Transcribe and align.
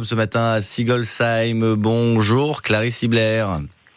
ce 0.00 0.14
matin 0.14 0.52
à 0.52 0.62
Sigolsheim. 0.62 1.74
Bonjour 1.76 2.62
Clarisse 2.62 3.02
Hibler. 3.02 3.44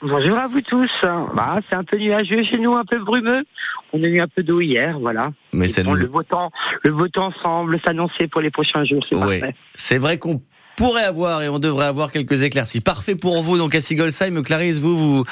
Bonjour 0.02 0.38
à 0.38 0.46
vous 0.50 0.60
tous. 0.60 0.92
Bah, 1.02 1.60
c'est 1.70 1.76
un 1.78 1.86
peu 1.86 1.96
nuageux 1.98 2.44
chez 2.44 2.58
nous, 2.58 2.76
un 2.76 2.84
peu 2.84 3.00
brumeux. 3.00 3.46
On 3.94 4.04
a 4.04 4.08
eu 4.08 4.20
un 4.20 4.28
peu 4.28 4.44
d'eau 4.44 4.60
hier, 4.60 5.00
voilà. 5.00 5.32
Mais 5.54 5.68
bon, 5.86 5.92
nous- 5.92 5.96
le 5.96 6.08
beau 6.08 6.22
temps, 6.24 6.52
le 6.84 6.92
beau 6.92 7.08
temps 7.08 7.32
semble 7.42 7.80
s'annoncer 7.86 8.28
pour 8.28 8.42
les 8.42 8.52
prochains 8.52 8.84
jours. 8.84 9.06
C'est 9.10 9.94
Ouais. 9.96 9.98
vrai 10.00 10.18
qu'on 10.20 10.42
pourrait 10.76 11.04
avoir 11.04 11.42
et 11.42 11.50
on 11.50 11.60
devrait 11.60 11.86
avoir 11.86 12.12
quelques 12.12 12.44
éclaircies. 12.44 12.82
Parfait 12.82 13.16
pour 13.16 13.42
vous. 13.42 13.58
Donc 13.58 13.76
à 13.76 13.82
Sigolsheim, 13.82 14.44
Clarisse, 14.44 14.80
vous, 14.80 15.24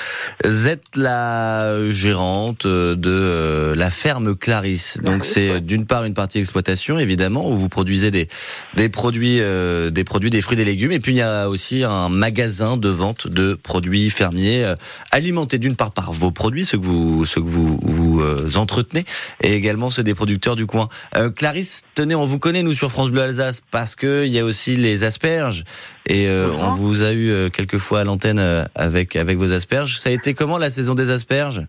vous 0.44 0.68
êtes 0.68 0.84
la 0.96 1.92
gérante 1.92 2.66
de 2.66 2.98
euh, 3.06 3.76
la 3.76 3.92
ferme 3.92 4.36
Clarisse. 4.36 4.98
Donc 5.04 5.26
c'est 5.26 5.60
d'une 5.60 5.86
part 5.86 6.06
une 6.06 6.14
partie 6.14 6.40
exploitation, 6.40 7.00
évidemment, 7.00 7.50
où 7.50 7.56
vous 7.56 7.70
produisez 7.70 8.12
des, 8.12 8.28
des 8.76 8.90
produits, 8.90 9.38
euh, 9.40 9.90
des 9.90 10.04
produits, 10.04 10.30
des 10.30 10.42
fruits, 10.42 10.58
des 10.58 10.66
légumes. 10.66 10.92
Et 10.92 11.00
puis 11.00 11.14
il 11.14 11.18
y 11.18 11.22
a 11.22 11.50
aussi 11.50 11.84
un 11.84 12.10
magasin 12.10 12.78
de 12.78 12.90
vente 12.90 13.28
de 13.28 13.54
produits 13.54 14.10
fermiers 14.10 14.64
euh, 14.64 14.76
alimentés 15.12 15.58
d'une 15.58 15.76
part 15.76 15.92
par 15.92 16.14
vos 16.14 16.32
produits, 16.32 16.66
ceux 16.66 16.78
que 16.78 16.86
vous, 16.86 17.26
ceux 17.26 17.42
que 17.42 17.48
vous, 17.48 17.80
vous 17.82 18.22
euh, 18.22 18.50
entretenez, 18.56 19.06
et 19.42 19.54
également 19.54 19.90
ceux 19.90 20.04
des 20.04 20.14
producteurs 20.14 20.56
du 20.56 20.66
coin. 20.66 20.90
Euh, 21.16 21.30
Clarisse, 21.30 21.84
tenez, 21.96 22.16
on 22.16 22.26
vous 22.26 22.40
connaît 22.40 22.64
nous 22.64 22.74
sur 22.74 22.92
France 22.92 23.10
Bleu 23.10 23.22
Alsace 23.22 23.62
parce 23.72 23.96
que 23.96 24.26
il 24.26 24.32
y 24.32 24.40
a 24.40 24.46
aussi 24.46 24.76
les 24.76 25.04
asperges 25.34 25.64
et 26.08 26.28
euh, 26.28 26.50
on 26.60 26.72
vous 26.74 27.04
a 27.04 27.12
eu 27.12 27.30
euh, 27.30 27.50
quelques 27.50 27.78
fois 27.78 28.02
à 28.02 28.04
l'antenne 28.04 28.40
euh, 28.40 28.64
avec 28.76 29.16
avec 29.16 29.38
vos 29.38 29.52
asperges. 29.54 29.98
Ça 29.98 30.10
a 30.10 30.14
été 30.14 30.34
comment 30.34 30.58
la 30.58 30.70
saison 30.70 30.94
des 30.96 31.10
asperges? 31.10 31.66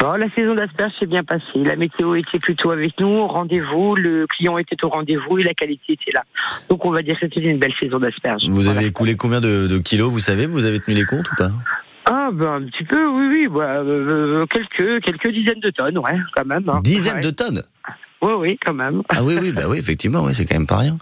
Bon, 0.00 0.12
la 0.14 0.28
saison 0.34 0.54
d'asperges 0.54 0.92
s'est 0.98 1.06
bien 1.06 1.22
passée. 1.24 1.44
La 1.64 1.76
météo 1.76 2.14
était 2.16 2.38
plutôt 2.38 2.70
avec 2.72 2.98
nous, 3.00 3.06
au 3.08 3.26
rendez-vous. 3.26 3.94
Le 3.94 4.26
client 4.26 4.58
était 4.58 4.82
au 4.84 4.88
rendez-vous 4.88 5.38
et 5.38 5.42
la 5.44 5.54
qualité 5.54 5.92
était 5.94 6.10
là. 6.12 6.24
Donc 6.68 6.84
on 6.84 6.90
va 6.90 7.02
dire 7.02 7.18
que 7.18 7.26
c'était 7.26 7.40
une 7.40 7.58
belle 7.58 7.74
saison 7.78 7.98
d'asperges. 7.98 8.44
Vous 8.48 8.68
avez 8.68 8.86
écoulé 8.86 9.16
combien 9.16 9.40
de, 9.40 9.66
de 9.66 9.78
kilos 9.78 10.10
Vous 10.12 10.18
savez, 10.18 10.46
vous 10.46 10.64
avez 10.64 10.80
tenu 10.80 10.96
les 10.96 11.04
comptes 11.04 11.30
ou 11.30 11.34
pas? 11.36 11.50
Ah 12.06 12.28
ben 12.32 12.54
un 12.56 12.62
petit 12.64 12.84
peu, 12.84 13.06
oui, 13.06 13.26
oui. 13.30 13.48
bah, 13.48 13.76
euh, 13.78 14.44
quelques 14.46 15.02
quelques 15.02 15.28
dizaines 15.32 15.60
de 15.60 15.70
tonnes, 15.70 15.96
ouais, 15.98 16.18
quand 16.36 16.44
même. 16.44 16.68
hein. 16.68 16.80
Dizaines 16.84 17.14
Ouais. 17.14 17.20
de 17.22 17.30
tonnes? 17.30 17.62
Oui, 18.24 18.32
oui, 18.38 18.58
quand 18.64 18.72
même. 18.72 19.02
Ah 19.10 19.22
oui, 19.22 19.36
oui, 19.38 19.52
bah 19.52 19.64
oui, 19.68 19.76
effectivement, 19.76 20.22
oui, 20.22 20.32
c'est 20.34 20.46
quand 20.46 20.54
même 20.54 20.66
pas 20.66 20.78
rien. 20.78 20.96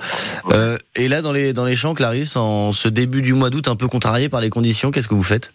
Euh, 0.51 0.77
et 0.97 1.07
là, 1.07 1.23
dans 1.23 1.31
les 1.31 1.53
dans 1.53 1.65
les 1.65 1.77
champs, 1.77 1.95
Clarisse, 1.95 2.35
en 2.35 2.73
ce 2.73 2.89
début 2.89 3.23
du 3.23 3.33
mois 3.33 3.49
d'août, 3.49 3.69
un 3.69 3.77
peu 3.77 3.87
contrarié 3.87 4.29
par 4.29 4.41
les 4.41 4.51
conditions, 4.51 4.91
qu'est-ce 4.91 5.07
que 5.07 5.15
vous 5.15 5.23
faites? 5.23 5.55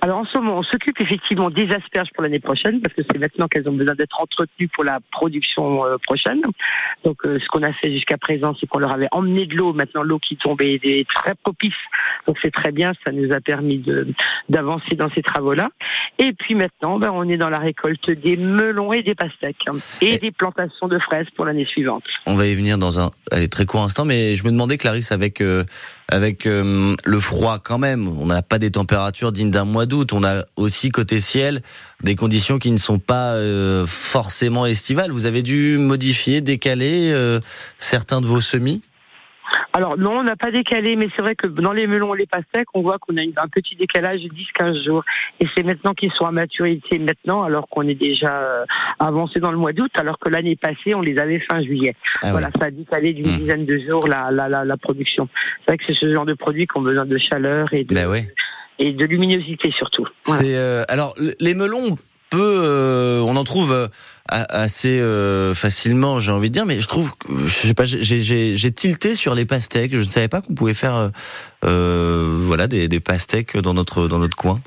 Alors 0.00 0.18
en 0.18 0.24
ce 0.24 0.36
moment, 0.38 0.58
on 0.58 0.62
s'occupe 0.62 1.00
effectivement 1.00 1.50
des 1.50 1.70
asperges 1.70 2.08
pour 2.14 2.22
l'année 2.22 2.40
prochaine 2.40 2.80
parce 2.80 2.94
que 2.94 3.02
c'est 3.10 3.18
maintenant 3.18 3.48
qu'elles 3.48 3.68
ont 3.68 3.72
besoin 3.72 3.94
d'être 3.94 4.20
entretenues 4.20 4.68
pour 4.68 4.84
la 4.84 4.98
production 5.12 5.84
euh, 5.84 5.96
prochaine. 5.98 6.42
Donc 7.04 7.24
euh, 7.24 7.38
ce 7.40 7.46
qu'on 7.48 7.62
a 7.62 7.72
fait 7.72 7.90
jusqu'à 7.92 8.18
présent, 8.18 8.54
c'est 8.58 8.66
qu'on 8.66 8.78
leur 8.78 8.92
avait 8.92 9.08
emmené 9.12 9.46
de 9.46 9.54
l'eau. 9.56 9.72
Maintenant, 9.72 10.02
l'eau 10.02 10.18
qui 10.18 10.36
tombait 10.36 10.78
est 10.82 11.08
très 11.08 11.34
propice. 11.34 11.72
Donc 12.26 12.38
c'est 12.42 12.50
très 12.52 12.72
bien, 12.72 12.92
ça 13.06 13.12
nous 13.12 13.32
a 13.32 13.40
permis 13.40 13.84
d'avancer 14.48 14.94
dans 14.96 15.10
ces 15.10 15.22
travaux-là. 15.22 15.70
Et 16.18 16.32
puis 16.32 16.54
maintenant, 16.54 16.98
ben, 16.98 17.10
on 17.12 17.28
est 17.28 17.36
dans 17.36 17.50
la 17.50 17.58
récolte 17.58 18.10
des 18.10 18.36
melons 18.36 18.92
et 18.92 19.02
des 19.02 19.14
pastèques 19.14 19.56
hein, 19.68 19.72
et 20.00 20.14
Et- 20.14 20.18
des 20.18 20.30
plantations 20.32 20.88
de 20.88 20.98
fraises 20.98 21.28
pour 21.36 21.44
l'année 21.44 21.66
suivante. 21.66 22.04
On 22.26 22.34
va 22.34 22.46
y 22.46 22.54
venir 22.54 22.78
dans 22.78 23.00
un 23.00 23.10
allez, 23.30 23.48
très 23.48 23.66
court 23.66 23.82
instant, 23.82 24.04
mais 24.04 24.36
je 24.36 24.44
me 24.44 24.50
demandais, 24.50 24.76
Clarisse, 24.78 25.12
avec 25.12 25.40
euh, 25.40 25.64
avec 26.08 26.44
le 26.44 27.18
froid 27.18 27.58
quand 27.58 27.78
même, 27.78 28.06
on 28.08 28.26
n'a 28.26 28.42
pas 28.42 28.58
des 28.58 28.70
températures 28.70 29.32
dignes 29.32 29.50
d'un 29.50 29.64
mois 29.64 29.83
d'août. 29.86 30.12
On 30.12 30.24
a 30.24 30.44
aussi 30.56 30.88
côté 30.90 31.20
ciel 31.20 31.62
des 32.02 32.14
conditions 32.16 32.58
qui 32.58 32.70
ne 32.70 32.78
sont 32.78 32.98
pas 32.98 33.34
euh, 33.34 33.84
forcément 33.86 34.66
estivales. 34.66 35.10
Vous 35.10 35.26
avez 35.26 35.42
dû 35.42 35.78
modifier, 35.78 36.40
décaler 36.40 37.10
euh, 37.12 37.40
certains 37.78 38.20
de 38.20 38.26
vos 38.26 38.40
semis? 38.40 38.82
Alors 39.72 39.98
non, 39.98 40.18
on 40.18 40.22
n'a 40.22 40.36
pas 40.36 40.50
décalé, 40.50 40.96
mais 40.96 41.08
c'est 41.14 41.22
vrai 41.22 41.34
que 41.34 41.46
dans 41.46 41.72
les 41.72 41.86
melons 41.86 42.14
et 42.14 42.18
les 42.18 42.26
pastèques, 42.26 42.68
on 42.74 42.82
voit 42.82 42.98
qu'on 42.98 43.16
a 43.16 43.20
un 43.20 43.48
petit 43.48 43.76
décalage 43.76 44.22
de 44.22 44.28
10-15 44.28 44.84
jours. 44.84 45.02
Et 45.40 45.46
c'est 45.54 45.62
maintenant 45.62 45.94
qu'ils 45.94 46.12
sont 46.12 46.24
à 46.24 46.30
maturité 46.30 46.98
maintenant, 46.98 47.42
alors 47.42 47.68
qu'on 47.68 47.86
est 47.86 47.94
déjà 47.94 48.34
euh, 48.40 48.64
avancé 48.98 49.40
dans 49.40 49.50
le 49.50 49.58
mois 49.58 49.72
d'août, 49.72 49.90
alors 49.96 50.18
que 50.18 50.28
l'année 50.28 50.56
passée, 50.56 50.94
on 50.94 51.02
les 51.02 51.18
avait 51.18 51.40
fin 51.40 51.60
juillet. 51.62 51.94
Ah 52.22 52.30
voilà, 52.32 52.50
ça 52.58 52.66
a 52.66 52.70
décalé 52.70 53.12
d'une 53.12 53.34
Hmm. 53.34 53.38
dizaine 53.38 53.66
de 53.66 53.78
jours 53.78 54.06
la, 54.06 54.30
la, 54.30 54.48
la, 54.48 54.64
la 54.64 54.76
production. 54.76 55.28
C'est 55.60 55.72
vrai 55.72 55.78
que 55.78 55.84
c'est 55.86 55.98
ce 55.98 56.12
genre 56.12 56.24
de 56.24 56.34
produits 56.34 56.66
qui 56.66 56.78
ont 56.78 56.82
besoin 56.82 57.04
de 57.04 57.18
chaleur 57.18 57.72
et 57.72 57.84
de, 57.84 57.94
ouais. 58.06 58.32
Et 58.78 58.92
de 58.92 59.04
luminosité 59.04 59.72
surtout. 59.76 60.06
C'est 60.24 60.56
euh, 60.56 60.84
alors 60.88 61.14
les 61.40 61.54
melons 61.54 61.92
on 61.92 61.98
peut 62.30 62.60
euh, 62.64 63.20
on 63.20 63.36
en 63.36 63.44
trouve 63.44 63.72
euh, 63.72 63.86
assez 64.28 65.00
euh, 65.00 65.54
facilement, 65.54 66.18
j'ai 66.18 66.32
envie 66.32 66.48
de 66.48 66.54
dire, 66.54 66.66
mais 66.66 66.80
je 66.80 66.88
trouve, 66.88 67.12
je 67.28 67.48
sais 67.48 67.74
pas, 67.74 67.84
j'ai 67.84 68.72
tilté 68.72 69.14
sur 69.14 69.34
les 69.34 69.44
pastèques. 69.44 69.92
Je 69.92 70.04
ne 70.04 70.10
savais 70.10 70.28
pas 70.28 70.40
qu'on 70.40 70.54
pouvait 70.54 70.74
faire, 70.74 70.96
euh, 70.96 71.08
euh, 71.64 72.34
voilà, 72.38 72.66
des, 72.66 72.88
des 72.88 73.00
pastèques 73.00 73.56
dans 73.56 73.74
notre 73.74 74.08
dans 74.08 74.18
notre 74.18 74.36
coin. 74.36 74.60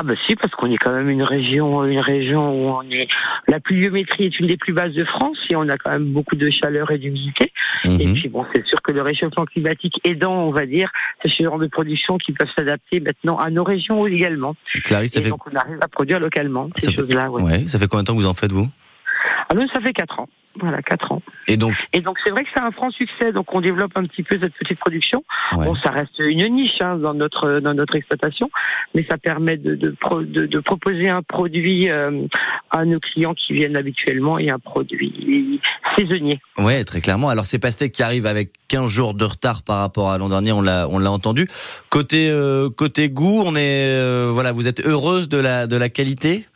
Ah 0.00 0.04
bah 0.04 0.14
si, 0.26 0.36
parce 0.36 0.54
qu'on 0.54 0.70
est 0.70 0.76
quand 0.76 0.92
même 0.92 1.08
une 1.10 1.24
région, 1.24 1.84
une 1.84 1.98
région 1.98 2.52
où 2.52 2.68
on 2.68 2.82
est 2.88 3.08
la 3.48 3.58
pluviométrie 3.58 4.26
est 4.26 4.38
une 4.38 4.46
des 4.46 4.56
plus 4.56 4.72
basses 4.72 4.92
de 4.92 5.04
France 5.04 5.38
et 5.50 5.56
on 5.56 5.68
a 5.68 5.76
quand 5.76 5.90
même 5.90 6.04
beaucoup 6.12 6.36
de 6.36 6.48
chaleur 6.50 6.92
et 6.92 6.98
d'humidité. 6.98 7.52
Et 7.84 8.06
Mhm. 8.06 8.14
puis 8.14 8.28
bon, 8.28 8.46
c'est 8.54 8.64
sûr 8.64 8.80
que 8.80 8.92
le 8.92 9.02
réchauffement 9.02 9.44
climatique 9.44 10.00
aidant, 10.04 10.34
on 10.44 10.52
va 10.52 10.66
dire, 10.66 10.92
c'est 11.22 11.28
ce 11.30 11.42
genre 11.42 11.58
de 11.58 11.66
production 11.66 12.16
qui 12.16 12.32
peuvent 12.32 12.50
s'adapter 12.56 13.00
maintenant 13.00 13.38
à 13.38 13.50
nos 13.50 13.64
régions 13.64 14.06
également. 14.06 14.54
Clarisse, 14.84 15.12
ça 15.14 15.20
Et 15.20 15.24
fait, 15.24 15.30
donc 15.30 15.44
on 15.52 15.56
arrive 15.56 15.78
à 15.80 15.88
produire 15.88 16.20
localement 16.20 16.68
Ça 16.76 16.86
ces 16.86 16.92
fait- 16.92 16.98
choses-là. 16.98 17.30
Ouais. 17.30 17.42
ouais, 17.42 17.66
ça 17.66 17.80
fait 17.80 17.88
combien 17.88 18.02
de 18.04 18.06
temps 18.06 18.14
que 18.14 18.20
vous 18.20 18.26
en 18.28 18.34
faites 18.34 18.52
vous? 18.52 18.68
Alors 19.50 19.64
ça 19.72 19.80
fait 19.80 19.92
quatre 19.92 20.20
ans. 20.20 20.28
Voilà, 20.60 20.82
quatre 20.82 21.12
ans. 21.12 21.22
Et 21.46 21.56
donc, 21.56 21.74
Et 21.92 22.00
donc 22.00 22.18
c'est 22.24 22.30
vrai 22.30 22.42
que 22.42 22.50
c'est 22.52 22.60
un 22.60 22.70
franc 22.72 22.90
succès. 22.90 23.32
Donc 23.32 23.54
on 23.54 23.60
développe 23.60 23.92
un 23.96 24.04
petit 24.04 24.22
peu 24.22 24.38
cette 24.40 24.54
petite 24.54 24.78
production. 24.78 25.22
ouais. 25.52 25.66
Bon, 25.66 25.74
ça 25.76 25.90
reste 25.90 26.18
une 26.18 26.46
niche 26.48 26.80
hein, 26.80 26.96
dans 26.96 27.14
notre 27.14 27.60
dans 27.60 27.74
notre 27.74 27.94
exploitation, 27.96 28.50
mais 28.94 29.06
ça 29.08 29.18
permet 29.18 29.56
de 29.56 29.74
de, 29.74 29.94
de, 30.24 30.46
de 30.46 30.58
proposer 30.58 31.08
un 31.08 31.22
produit 31.22 31.88
euh, 31.88 32.26
à 32.70 32.84
nos 32.84 32.98
clients 32.98 33.34
qui 33.34 33.52
viennent 33.52 33.76
habituellement 33.76 34.38
et 34.38 34.50
un 34.50 34.58
produit 34.58 35.60
saisonnier. 35.96 36.40
Ouais, 36.58 36.84
très 36.84 37.00
clairement. 37.00 37.28
Alors 37.28 37.46
ces 37.46 37.58
pastèques 37.58 37.92
qui 37.92 38.02
arrivent 38.02 38.26
avec 38.26 38.52
15 38.68 38.90
jours 38.90 39.14
de 39.14 39.24
retard 39.24 39.62
par 39.62 39.78
rapport 39.78 40.10
à 40.10 40.18
l'an 40.18 40.28
dernier, 40.28 40.52
on 40.52 40.62
l'a 40.62 40.88
on 40.88 40.98
l'a 40.98 41.10
entendu. 41.12 41.48
Côté 41.90 42.30
euh, 42.30 42.68
côté 42.68 43.10
goût, 43.10 43.42
on 43.44 43.54
est 43.54 43.86
euh, 43.86 44.30
voilà, 44.32 44.52
vous 44.52 44.66
êtes 44.66 44.84
heureuse 44.84 45.28
de 45.28 45.38
la 45.38 45.66
de 45.66 45.76
la 45.76 45.88
qualité? 45.88 46.46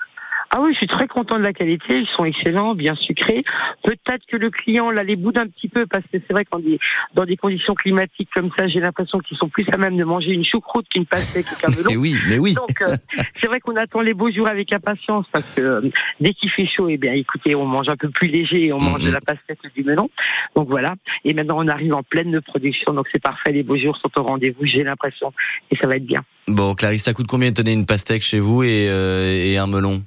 Ah 0.55 0.61
oui, 0.61 0.73
je 0.75 0.79
suis 0.79 0.87
très 0.87 1.09
content 1.09 1.39
de 1.39 1.43
la 1.43 1.55
qualité. 1.55 2.01
Ils 2.01 2.07
sont 2.07 2.27
excellents, 2.27 2.75
bien 2.75 2.95
sucrés. 2.95 3.43
Peut-être 3.83 4.27
que 4.27 4.37
le 4.37 4.51
client 4.51 4.91
là 4.91 5.03
les 5.03 5.17
boude 5.17 5.39
un 5.39 5.47
petit 5.47 5.69
peu 5.69 5.87
parce 5.87 6.05
que 6.05 6.19
c'est 6.19 6.33
vrai 6.33 6.45
qu'en 6.45 6.59
des, 6.59 6.79
dans 7.15 7.25
des 7.25 7.39
conditions 7.39 7.75
climatiques 7.75 8.29
comme 8.35 8.51
ça, 8.59 8.69
j'ai 8.69 8.81
l'impression 8.81 9.19
qu'ils 9.21 9.39
sont 9.39 9.49
plus 9.49 9.65
à 9.73 9.79
même 9.79 9.97
de 9.97 10.05
manger 10.05 10.33
une 10.33 10.45
choucroute 10.45 10.87
qu'une 10.91 11.07
pastèque 11.07 11.47
et 11.51 11.61
qu'un 11.61 11.71
melon. 11.71 11.89
Mais 11.89 11.97
oui, 11.97 12.17
mais 12.29 12.39
oui. 12.39 12.53
Donc 12.53 12.83
euh, 12.83 12.95
c'est 13.41 13.47
vrai 13.47 13.61
qu'on 13.61 13.77
attend 13.77 14.03
les 14.03 14.13
beaux 14.13 14.31
jours 14.31 14.47
avec 14.47 14.71
impatience 14.75 15.25
parce 15.33 15.47
que 15.55 15.63
euh, 15.63 15.91
dès 16.21 16.35
qu'il 16.35 16.51
fait 16.51 16.67
chaud, 16.67 16.91
eh 16.91 16.99
bien 16.99 17.15
écoutez, 17.15 17.55
on 17.55 17.65
mange 17.65 17.89
un 17.89 17.97
peu 17.97 18.11
plus 18.11 18.29
léger 18.29 18.67
et 18.67 18.73
on 18.75 18.81
mange 18.81 19.03
de 19.05 19.11
la 19.11 19.23
pastèque 19.23 19.59
et 19.65 19.81
du 19.81 19.89
melon. 19.89 20.11
Donc 20.55 20.69
voilà. 20.69 20.97
Et 21.25 21.33
maintenant 21.33 21.57
on 21.59 21.69
arrive 21.69 21.95
en 21.95 22.03
pleine 22.03 22.43
production, 22.43 22.93
donc 22.93 23.07
c'est 23.11 23.23
parfait. 23.23 23.53
Les 23.53 23.63
beaux 23.63 23.79
jours 23.79 23.97
sont 23.97 24.21
au 24.21 24.23
rendez-vous, 24.23 24.67
j'ai 24.67 24.85
l'impression, 24.85 25.33
et 25.71 25.77
ça 25.77 25.87
va 25.87 25.97
être 25.97 26.05
bien. 26.05 26.21
Bon, 26.47 26.75
Clarisse, 26.75 27.05
ça 27.05 27.15
coûte 27.15 27.27
combien 27.27 27.51
de 27.51 27.55
tenir 27.55 27.73
une 27.73 27.87
pastèque 27.87 28.23
chez 28.23 28.39
vous 28.39 28.63
et, 28.63 28.89
euh, 28.91 29.31
et 29.31 29.57
un 29.57 29.67
melon? 29.67 30.03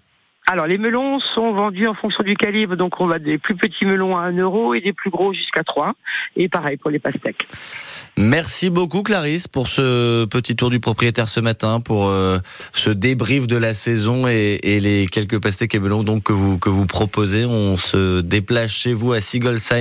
Alors 0.48 0.68
les 0.68 0.78
melons 0.78 1.20
sont 1.20 1.54
vendus 1.54 1.88
en 1.88 1.96
fonction 1.96 2.24
du 2.24 2.36
calibre, 2.36 2.76
donc 2.76 3.02
on 3.02 3.08
va 3.08 3.18
des 3.18 3.40
plus 3.40 3.56
petits 3.56 3.86
melons 3.86 4.16
à 4.16 4.22
1 4.26 4.38
euro 4.38 4.76
et 4.76 4.82
des 4.82 4.94
plus 4.94 5.10
gros 5.10 5.34
jusqu'à 5.34 5.64
3. 5.64 5.94
Et 6.36 6.50
pareil 6.50 6.78
pour 6.78 6.92
les 6.92 7.00
pastèques. 7.00 7.48
Merci 8.18 8.70
beaucoup 8.70 9.02
Clarisse 9.02 9.48
pour 9.48 9.68
ce 9.68 10.26
petit 10.26 10.56
tour 10.56 10.70
du 10.70 10.80
propriétaire 10.80 11.28
ce 11.28 11.40
matin, 11.40 11.82
pour 11.82 12.08
euh, 12.08 12.38
ce 12.74 12.92
débrief 12.92 13.48
de 13.48 13.58
la 13.58 13.74
saison 13.74 14.28
et, 14.28 14.60
et 14.62 14.80
les 14.80 15.08
quelques 15.08 15.42
pastèques 15.42 15.74
et 15.76 15.80
melons 15.80 16.04
donc 16.04 16.24
que 16.24 16.34
vous 16.34 16.60
que 16.60 16.70
vous 16.70 16.86
proposez. 16.86 17.46
On 17.46 17.76
se 17.76 18.22
déplace 18.22 18.72
chez 18.72 18.94
vous 18.94 19.14
à 19.14 19.22
Sigolsheim. 19.22 19.74